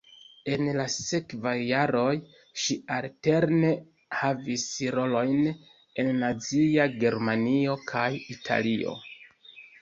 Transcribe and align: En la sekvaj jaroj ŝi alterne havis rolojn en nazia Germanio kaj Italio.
En 0.51 0.67
la 0.77 0.83
sekvaj 0.91 1.51
jaroj 1.57 2.13
ŝi 2.61 2.77
alterne 2.95 3.69
havis 4.21 4.63
rolojn 5.01 5.45
en 6.05 6.11
nazia 6.23 6.89
Germanio 7.05 7.77
kaj 7.93 8.09
Italio. 8.39 8.97